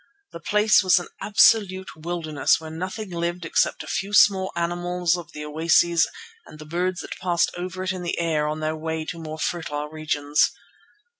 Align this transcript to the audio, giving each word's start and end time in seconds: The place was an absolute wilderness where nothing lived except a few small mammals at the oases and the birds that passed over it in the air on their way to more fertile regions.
The 0.31 0.39
place 0.39 0.81
was 0.81 0.97
an 0.97 1.09
absolute 1.21 1.95
wilderness 1.95 2.59
where 2.59 2.71
nothing 2.71 3.11
lived 3.11 3.45
except 3.45 3.83
a 3.83 3.87
few 3.87 4.13
small 4.13 4.51
mammals 4.55 5.15
at 5.15 5.27
the 5.27 5.45
oases 5.45 6.07
and 6.47 6.57
the 6.57 6.65
birds 6.65 7.01
that 7.01 7.19
passed 7.19 7.51
over 7.55 7.83
it 7.83 7.91
in 7.93 8.01
the 8.01 8.17
air 8.17 8.47
on 8.47 8.61
their 8.61 8.75
way 8.75 9.05
to 9.05 9.21
more 9.21 9.37
fertile 9.37 9.89
regions. 9.89 10.53